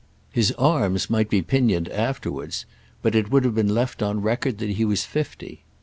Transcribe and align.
His 0.31 0.51
arms 0.53 1.11
might 1.11 1.29
be 1.29 1.43
pinioned 1.43 1.87
afterwards, 1.89 2.65
but 3.03 3.13
it 3.13 3.29
would 3.29 3.43
have 3.45 3.53
been 3.53 3.75
left 3.75 4.01
on 4.01 4.19
record 4.19 4.57
that 4.57 4.69
he 4.71 4.83
was 4.83 5.05
fifty. 5.05 5.63